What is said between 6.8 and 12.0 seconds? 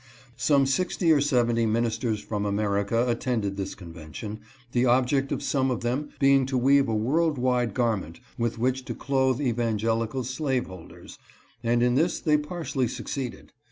a world wide garment with which to clothe evangelical slaveholders; and in